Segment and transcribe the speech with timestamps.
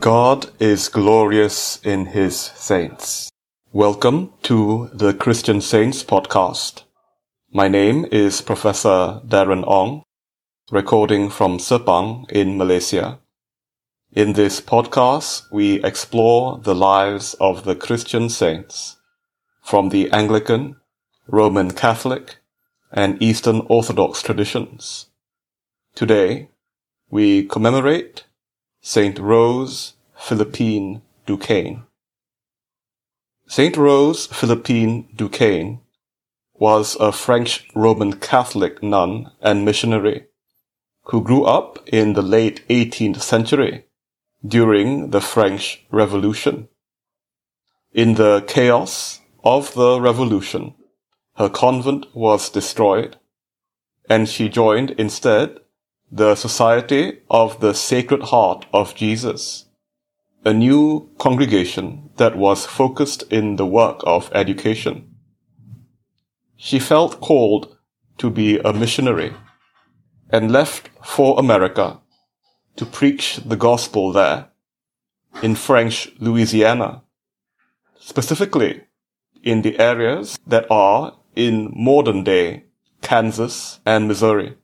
[0.00, 3.30] God is glorious in his saints.
[3.70, 6.84] Welcome to the Christian Saints podcast.
[7.52, 10.02] My name is Professor Darren Ong,
[10.70, 13.18] recording from Sepang in Malaysia.
[14.12, 18.96] In this podcast, we explore the lives of the Christian saints
[19.62, 20.76] from the Anglican,
[21.26, 22.38] Roman Catholic,
[22.90, 25.09] and Eastern Orthodox traditions.
[25.94, 26.48] Today,
[27.10, 28.24] we commemorate
[28.80, 31.84] Saint Rose Philippine Duchesne.
[33.46, 35.80] Saint Rose Philippine Duchesne
[36.54, 40.26] was a French Roman Catholic nun and missionary
[41.04, 43.84] who grew up in the late 18th century
[44.46, 46.68] during the French Revolution.
[47.92, 50.74] In the chaos of the revolution,
[51.36, 53.16] her convent was destroyed
[54.08, 55.58] and she joined instead
[56.12, 59.66] the Society of the Sacred Heart of Jesus,
[60.44, 65.14] a new congregation that was focused in the work of education.
[66.56, 67.76] She felt called
[68.18, 69.32] to be a missionary
[70.30, 72.00] and left for America
[72.74, 74.48] to preach the gospel there
[75.42, 77.02] in French Louisiana,
[78.00, 78.82] specifically
[79.44, 82.64] in the areas that are in modern day
[83.00, 84.56] Kansas and Missouri.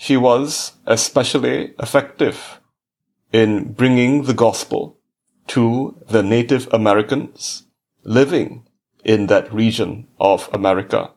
[0.00, 2.60] She was especially effective
[3.32, 4.96] in bringing the gospel
[5.48, 7.64] to the Native Americans
[8.04, 8.64] living
[9.04, 11.10] in that region of America.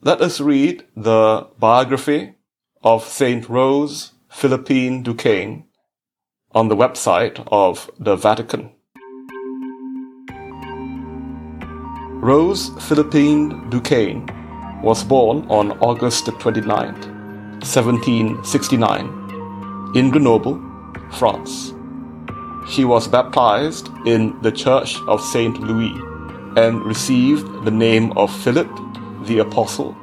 [0.00, 2.34] Let us read the biography
[2.82, 5.66] of Saint Rose Philippine Duchesne
[6.50, 8.72] on the website of the Vatican.
[12.20, 14.26] Rose Philippine Duchesne
[14.82, 16.92] was born on August 29,
[17.60, 20.60] 1769, in Grenoble,
[21.12, 21.72] France.
[22.68, 25.94] She was baptized in the Church of Saint Louis
[26.56, 28.68] and received the name of Philip
[29.24, 29.96] the Apostle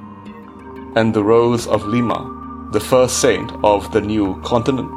[0.95, 4.91] and the Rose of Lima, the first saint of the new continent.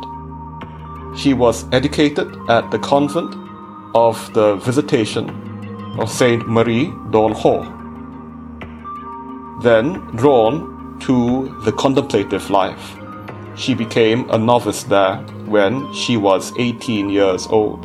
[1.16, 3.34] She was educated at the convent
[3.94, 5.28] of the Visitation
[5.98, 7.77] of Saint Marie d'Anjou
[9.62, 12.96] then drawn to the contemplative life.
[13.56, 17.84] She became a novice there when she was 18 years old.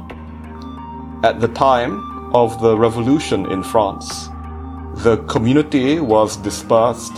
[1.23, 4.29] At the time of the revolution in France,
[4.95, 7.13] the community was dispersed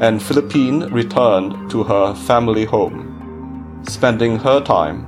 [0.00, 5.06] and Philippine returned to her family home, spending her time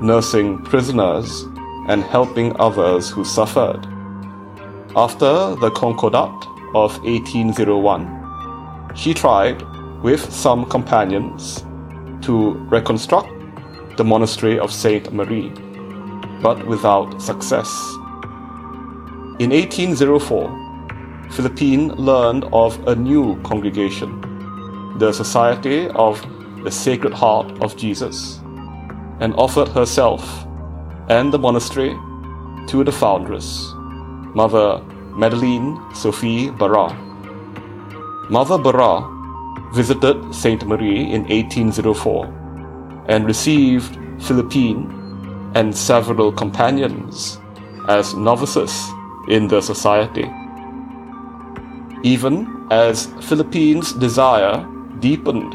[0.00, 1.42] nursing prisoners
[1.88, 3.86] and helping others who suffered.
[4.94, 8.92] After the Concordat of 1801.
[8.94, 9.62] She tried,
[10.02, 11.64] with some companions,
[12.20, 13.30] to reconstruct
[13.96, 15.50] the monastery of Saint Marie,
[16.42, 17.70] but without success.
[19.38, 24.10] In 1804, Philippine learned of a new congregation,
[24.98, 26.22] the Society of
[26.62, 28.40] the Sacred Heart of Jesus,
[29.20, 30.46] and offered herself
[31.08, 31.96] and the monastery
[32.68, 33.72] to the foundress,
[34.34, 34.82] Mother
[35.16, 36.94] Madeleine Sophie Barat.
[38.28, 39.08] Mother Barat
[39.72, 44.92] visited Saint Marie in 1804 and received Philippine
[45.54, 47.40] and several companions
[47.88, 48.72] as novices
[49.28, 50.30] in the society.
[52.02, 54.68] Even as Philippine's desire
[54.98, 55.54] deepened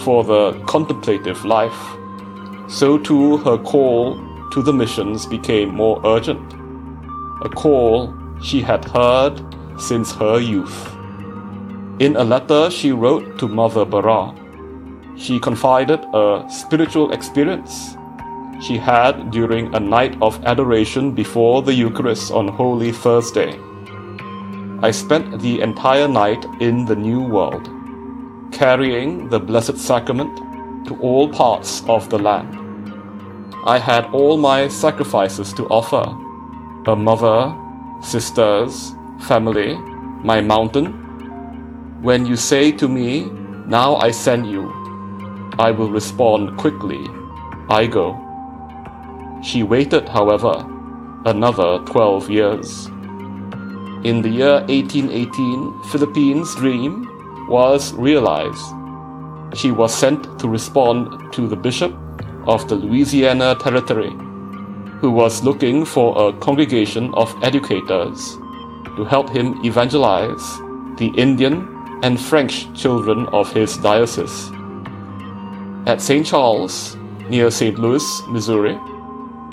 [0.00, 1.96] for the contemplative life,
[2.66, 4.16] so too her call
[4.52, 6.54] to the missions became more urgent.
[7.44, 9.40] A call she had heard
[9.78, 10.94] since her youth.
[11.98, 14.34] In a letter she wrote to Mother Barat,
[15.16, 17.96] she confided a spiritual experience
[18.62, 23.58] she had during a night of adoration before the Eucharist on Holy Thursday.
[24.82, 27.68] I spent the entire night in the New World,
[28.52, 30.36] carrying the Blessed Sacrament
[30.86, 32.58] to all parts of the land.
[33.64, 36.04] I had all my sacrifices to offer
[36.90, 37.54] a mother,
[38.02, 39.76] sisters, family,
[40.24, 40.86] my mountain,
[42.02, 43.30] when you say to me,
[43.66, 44.70] Now I send you,
[45.58, 47.06] I will respond quickly,
[47.70, 48.18] I go.
[49.42, 50.66] She waited, however,
[51.24, 52.86] another 12 years.
[54.04, 57.08] In the year 1818, Philippine's dream
[57.48, 58.64] was realized.
[59.54, 61.94] She was sent to respond to the bishop
[62.46, 64.12] of the Louisiana Territory
[65.02, 68.38] who was looking for a congregation of educators
[68.96, 70.44] to help him evangelize
[70.96, 71.68] the Indian
[72.04, 74.52] and French children of his diocese.
[75.86, 76.24] At St.
[76.24, 76.96] Charles,
[77.28, 77.76] near St.
[77.80, 78.78] Louis, Missouri,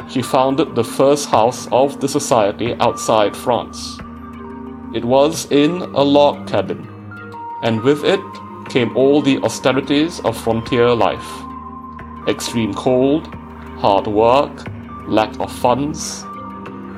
[0.08, 3.98] she founded the first house of the society outside France.
[4.94, 6.88] It was in a log cabin,
[7.64, 8.22] and with it
[8.70, 11.28] came all the austerities of frontier life
[12.28, 13.26] extreme cold,
[13.80, 14.69] hard work,
[15.10, 16.26] lack of funds.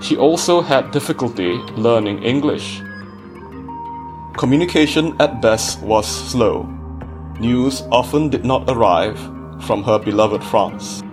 [0.01, 2.81] She also had difficulty learning English.
[4.37, 6.63] Communication at best was slow.
[7.39, 9.19] News often did not arrive
[9.65, 11.03] from her beloved France.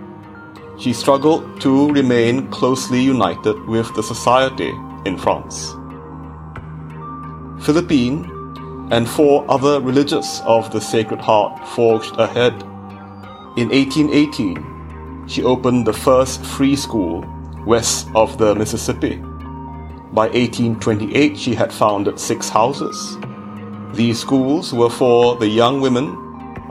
[0.77, 4.73] She struggled to remain closely united with the society
[5.05, 5.75] in France.
[7.61, 8.25] Philippine
[8.91, 12.53] and four other religious of the Sacred Heart forged ahead.
[13.57, 14.68] In 1818,
[15.29, 17.23] she opened the first free school
[17.65, 19.17] west of the Mississippi.
[20.11, 23.17] By 1828, she had founded six houses.
[23.93, 26.17] These schools were for the young women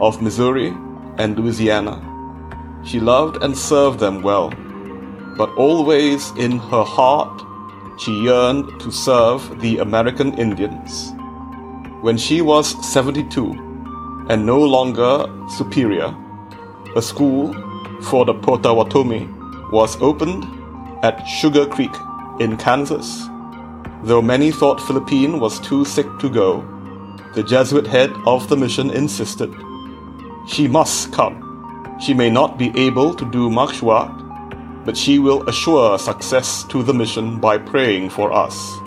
[0.00, 0.74] of Missouri
[1.18, 2.02] and Louisiana.
[2.84, 4.50] She loved and served them well,
[5.36, 7.42] but always in her heart
[8.00, 11.12] she yearned to serve the American Indians.
[12.00, 16.12] When she was 72 and no longer superior,
[16.96, 17.54] a school
[18.02, 19.28] for the Potawatomi
[19.70, 20.44] was opened
[21.04, 21.94] at Sugar Creek
[22.40, 23.28] in Kansas.
[24.02, 26.64] Though many thought Philippine was too sick to go,
[27.34, 29.54] the Jesuit head of the mission insisted.
[30.46, 31.44] She must come.
[32.00, 34.12] She may not be able to do much work,
[34.84, 38.78] but she will assure success to the mission by praying for us.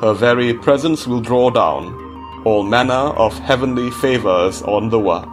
[0.00, 2.06] Her very presence will draw down
[2.44, 5.28] all manner of heavenly favors on the work.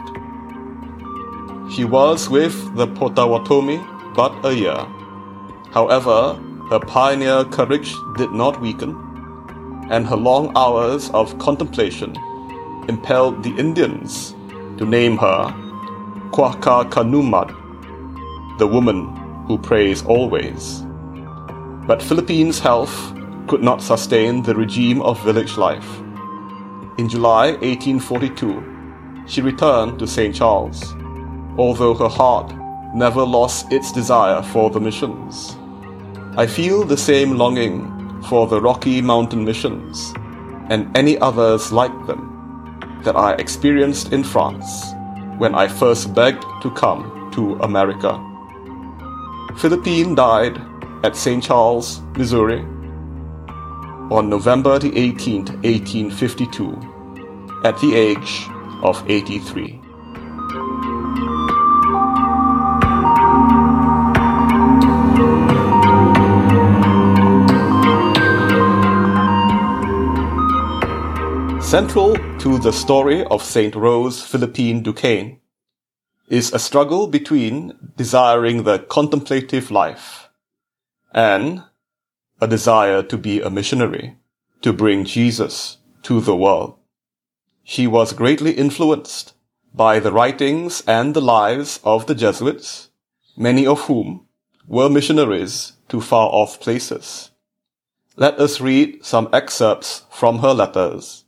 [1.76, 3.82] She was with the Potawatomi
[4.16, 4.88] but a year.
[5.74, 6.40] However,
[6.70, 8.96] her pioneer courage did not weaken,
[9.90, 12.16] and her long hours of contemplation
[12.88, 14.38] impelled the Indians
[14.78, 15.54] to name her
[16.32, 17.50] Quahakanumad,
[18.58, 19.14] the woman
[19.46, 20.86] who prays always.
[21.86, 23.14] But Philippine's health
[23.48, 26.00] could not sustain the regime of village life.
[26.98, 30.34] In July 1842, she returned to St.
[30.34, 30.96] Charles,
[31.58, 32.54] although her heart
[32.94, 35.58] never lost its desire for the missions.
[36.38, 40.14] I feel the same longing for the Rocky Mountain missions
[40.70, 42.32] and any others like them
[43.04, 44.94] that I experienced in France
[45.38, 48.20] when I first begged to come to America.
[49.58, 50.60] Philippine died
[51.04, 51.44] at St.
[51.44, 52.66] Charles, Missouri
[54.12, 58.48] on November the 18th, 1852, at the age
[58.84, 59.82] of 83.
[71.76, 73.76] Central to the story of St.
[73.76, 75.42] Rose Philippine Duchesne
[76.30, 80.30] is a struggle between desiring the contemplative life
[81.14, 81.64] and
[82.40, 84.16] a desire to be a missionary,
[84.62, 86.78] to bring Jesus to the world.
[87.66, 89.34] She was greatly influenced
[89.74, 92.90] by the writings and the lives of the Jesuits,
[93.36, 94.28] many of whom
[94.66, 97.32] were missionaries to far off places.
[98.16, 101.25] Let us read some excerpts from her letters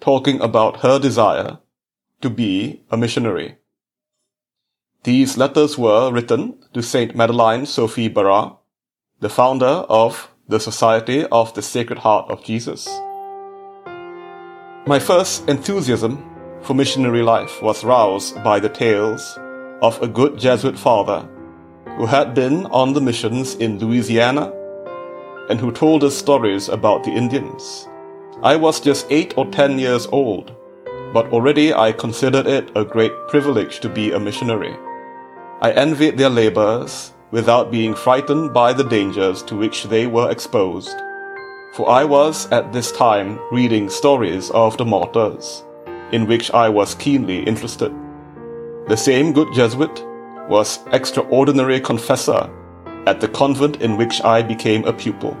[0.00, 1.58] talking about her desire
[2.20, 3.56] to be a missionary.
[5.04, 8.56] These letters were written to Saint Madeleine Sophie Barat,
[9.20, 12.88] the founder of the Society of the Sacred Heart of Jesus.
[14.86, 16.24] My first enthusiasm
[16.62, 19.38] for missionary life was roused by the tales
[19.82, 21.28] of a good Jesuit father
[21.96, 24.52] who had been on the missions in Louisiana
[25.48, 27.88] and who told us stories about the Indians.
[28.40, 30.54] I was just eight or ten years old,
[31.12, 34.76] but already I considered it a great privilege to be a missionary.
[35.60, 40.96] I envied their labors without being frightened by the dangers to which they were exposed.
[41.72, 45.64] For I was at this time reading stories of the martyrs,
[46.12, 47.92] in which I was keenly interested.
[48.86, 50.06] The same good Jesuit
[50.48, 52.48] was extraordinary confessor
[53.04, 55.36] at the convent in which I became a pupil.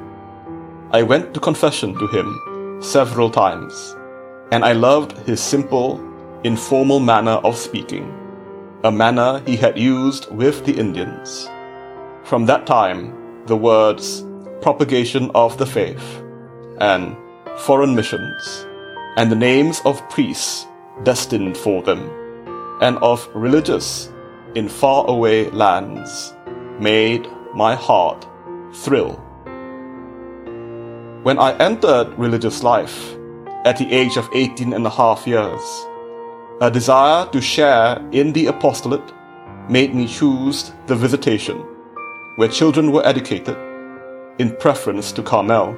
[0.90, 2.47] I went to confession to him
[2.80, 3.96] several times,
[4.52, 6.00] and I loved his simple,
[6.44, 8.14] informal manner of speaking,
[8.84, 11.48] a manner he had used with the Indians.
[12.24, 14.24] From that time, the words
[14.60, 16.22] propagation of the faith
[16.80, 17.16] and
[17.58, 18.66] foreign missions,
[19.16, 20.66] and the names of priests
[21.02, 22.10] destined for them,
[22.80, 24.12] and of religious
[24.54, 26.34] in faraway lands,
[26.78, 28.26] made my heart
[28.72, 29.24] thrill
[31.28, 33.14] when I entered religious life
[33.66, 35.60] at the age of 18 and a half years.
[36.62, 39.12] A desire to share in the apostolate
[39.68, 41.58] made me choose the visitation,
[42.36, 43.58] where children were educated,
[44.38, 45.76] in preference to Carmel,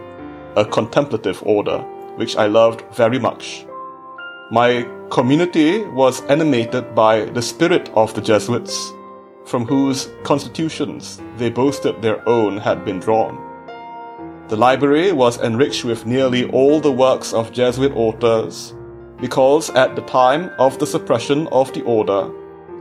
[0.54, 1.78] a contemplative order
[2.14, 3.66] which I loved very much.
[4.52, 8.92] My community was animated by the spirit of the Jesuits,
[9.46, 13.49] from whose constitutions they boasted their own had been drawn.
[14.50, 18.74] The library was enriched with nearly all the works of Jesuit authors,
[19.20, 22.28] because at the time of the suppression of the order,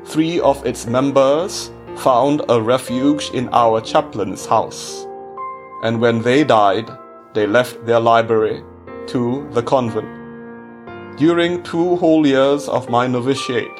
[0.04, 5.06] three of its members found a refuge in our chaplain's house.
[5.84, 6.90] And when they died,
[7.36, 8.64] they left their library
[9.10, 10.10] to the convent.
[11.20, 13.80] During two whole years of my novitiate,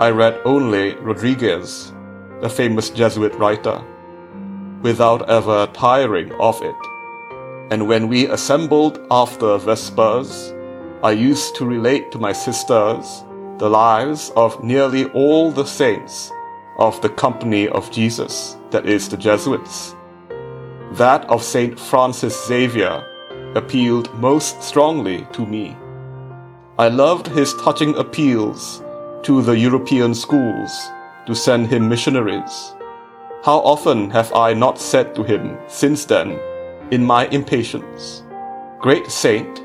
[0.00, 1.92] I read only Rodriguez,
[2.40, 3.84] the famous Jesuit writer,
[4.80, 6.74] without ever tiring of it.
[7.72, 10.52] And when we assembled after Vespers,
[11.02, 13.24] I used to relate to my sisters
[13.56, 16.30] the lives of nearly all the saints
[16.78, 19.96] of the Company of Jesus, that is, the Jesuits.
[20.92, 23.08] That of Saint Francis Xavier
[23.56, 25.74] appealed most strongly to me.
[26.78, 28.84] I loved his touching appeals
[29.22, 30.90] to the European schools
[31.24, 32.74] to send him missionaries.
[33.42, 36.38] How often have I not said to him since then,
[36.92, 38.22] in my impatience,
[38.78, 39.62] Great Saint,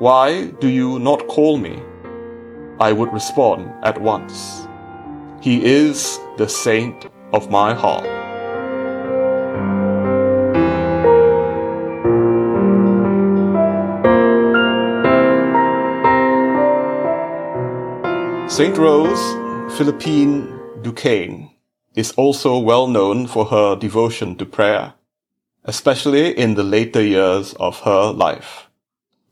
[0.00, 1.80] why do you not call me?
[2.80, 4.66] I would respond at once,
[5.40, 8.04] He is the saint of my heart.
[18.50, 18.76] St.
[18.76, 19.24] Rose
[19.78, 21.48] Philippine Duchesne
[21.94, 24.94] is also well known for her devotion to prayer,
[25.66, 28.70] especially in the later years of her life.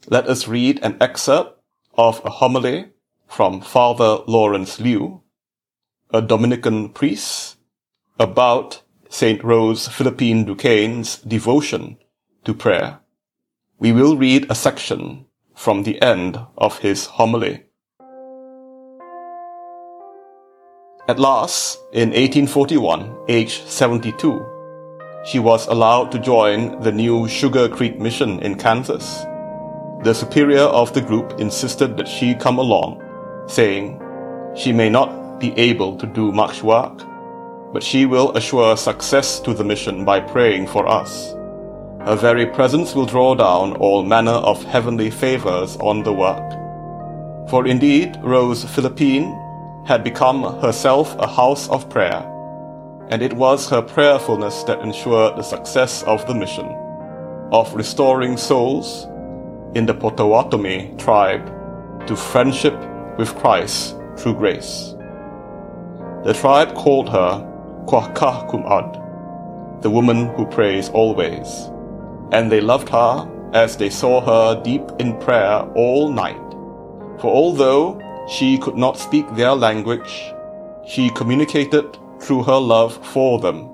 [0.09, 1.61] Let us read an excerpt
[1.97, 2.91] of a homily
[3.29, 5.23] from Father Lawrence Lew,
[6.13, 7.57] a Dominican priest,
[8.19, 9.43] about St.
[9.43, 11.99] Rose Philippine Duchesne's devotion
[12.45, 12.99] to prayer.
[13.79, 17.65] We will read a section from the end of his homily.
[21.07, 24.54] At last, in 1841, aged 72,
[25.25, 29.25] she was allowed to join the new Sugar Creek Mission in Kansas.
[30.03, 33.03] The superior of the group insisted that she come along,
[33.49, 34.01] saying,
[34.55, 37.03] She may not be able to do much work,
[37.73, 41.33] but she will assure success to the mission by praying for us.
[42.05, 46.51] Her very presence will draw down all manner of heavenly favors on the work.
[47.49, 49.33] For indeed, Rose Philippine
[49.87, 52.31] had become herself a house of prayer,
[53.09, 56.67] and it was her prayerfulness that ensured the success of the mission
[57.53, 59.07] of restoring souls
[59.75, 61.47] in the Potawatomi tribe
[62.07, 62.75] to friendship
[63.19, 64.95] with Christ through grace.
[66.25, 67.41] The tribe called her
[67.87, 71.71] Kwaka Kumad, the woman who prays always,
[72.33, 76.41] and they loved her as they saw her deep in prayer all night.
[77.21, 80.33] For although she could not speak their language.
[80.87, 83.69] She communicated through her love for them,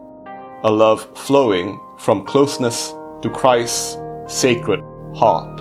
[0.65, 2.93] a love flowing from closeness
[3.23, 4.81] to Christ's sacred
[5.15, 5.61] heart.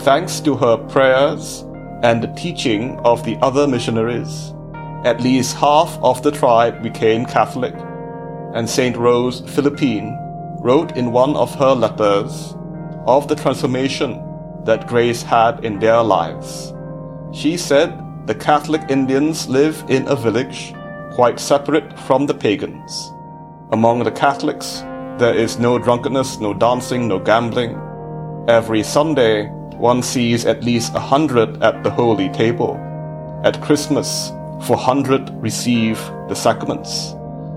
[0.00, 1.64] Thanks to her prayers
[2.04, 4.54] and the teaching of the other missionaries,
[5.04, 7.74] at least half of the tribe became Catholic,
[8.54, 8.96] and St.
[8.96, 10.16] Rose Philippine
[10.60, 12.54] wrote in one of her letters
[13.06, 14.22] of the transformation
[14.64, 16.72] that grace had in their lives.
[17.32, 20.74] She said the Catholic Indians live in a village
[21.18, 23.12] quite separate from the pagans.
[23.72, 24.82] Among the Catholics,
[25.18, 27.76] there is no drunkenness, no dancing, no gambling.
[28.46, 29.48] Every Sunday,
[29.78, 32.76] one sees at least a hundred at the holy table.
[33.42, 34.30] At Christmas,
[34.62, 35.98] 400 receive
[36.28, 37.16] the sacraments.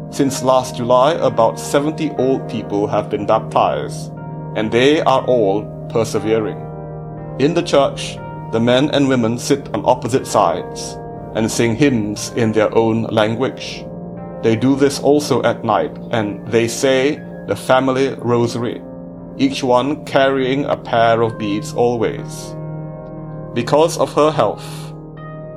[0.09, 4.11] Since last July, about 70 old people have been baptized,
[4.55, 6.57] and they are all persevering.
[7.37, 8.17] In the church,
[8.53, 10.97] the men and women sit on opposite sides
[11.35, 13.85] and sing hymns in their own language.
[14.43, 17.15] They do this also at night, and they say
[17.47, 18.81] the family rosary,
[19.37, 22.55] each one carrying a pair of beads always.
[23.53, 24.93] Because of her health,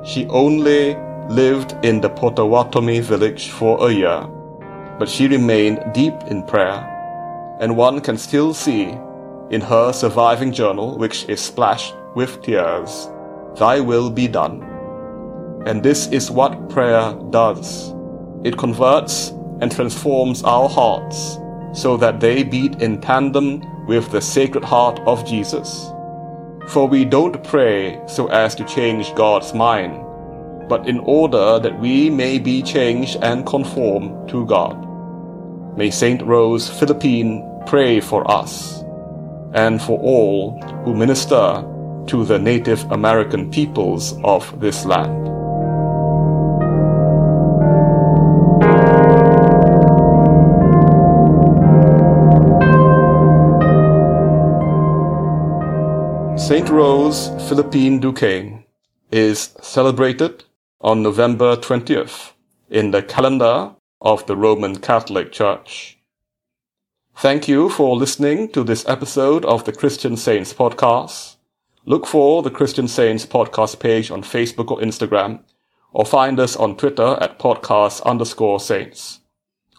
[0.05, 0.95] she only
[1.29, 4.27] lived in the Potawatomi village for a year,
[4.99, 8.97] but she remained deep in prayer, and one can still see
[9.51, 13.09] in her surviving journal, which is splashed with tears,
[13.57, 14.74] Thy will be done.
[15.65, 17.93] And this is what prayer does
[18.45, 19.29] it converts
[19.59, 21.39] and transforms our hearts
[21.73, 25.89] so that they beat in tandem with the Sacred Heart of Jesus.
[26.67, 29.99] For we don't pray so as to change God's mind,
[30.69, 34.77] but in order that we may be changed and conform to God.
[35.75, 38.83] May Saint Rose Philippine pray for us
[39.53, 41.63] and for all who minister
[42.07, 45.44] to the Native American peoples of this land.
[56.47, 58.65] Saint Rose Philippine Duchesne
[59.11, 60.43] is celebrated
[60.79, 62.33] on November 20th
[62.69, 65.97] in the calendar of the Roman Catholic Church.
[67.15, 71.37] Thank you for listening to this episode of the Christian Saints podcast.
[71.83, 75.39] Look for the Christian Saints podcast page on Facebook or Instagram,
[75.93, 79.21] or find us on Twitter at podcast underscore saints.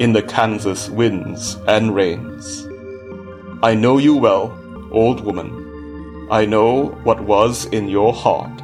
[0.01, 2.67] in the Kansas winds and rains?
[3.63, 4.59] I know you well,
[4.91, 6.29] old woman.
[6.31, 8.61] I know what was in your heart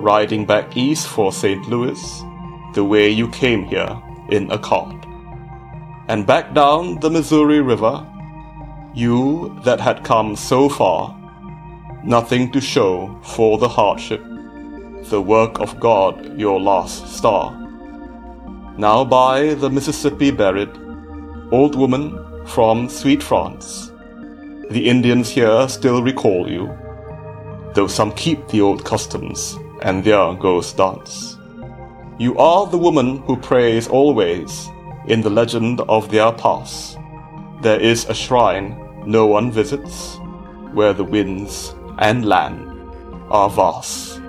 [0.00, 1.68] riding back east for St.
[1.68, 2.22] Louis,
[2.74, 5.04] the way you came here in a cart.
[6.08, 8.06] And back down the Missouri River,
[8.94, 11.14] you that had come so far,
[12.02, 14.22] nothing to show for the hardship,
[15.10, 17.59] the work of God your last star.
[18.80, 20.70] Now by the Mississippi buried,
[21.52, 22.16] old woman
[22.46, 23.92] from sweet France,
[24.70, 26.74] the Indians here still recall you,
[27.74, 31.36] though some keep the old customs and there goes dance.
[32.18, 34.70] You are the woman who prays always
[35.06, 36.96] in the legend of their past.
[37.60, 40.16] There is a shrine no one visits,
[40.72, 42.66] where the winds and land
[43.28, 44.20] are vast.